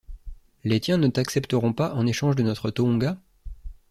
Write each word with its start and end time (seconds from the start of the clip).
Les 0.63 0.79
tiens 0.79 0.97
ne 0.97 1.09
t’accepteront 1.09 1.73
pas 1.73 1.93
en 1.93 2.07
échange 2.07 2.35
de 2.35 2.41
notre 2.41 2.71
Tohonga? 2.71 3.19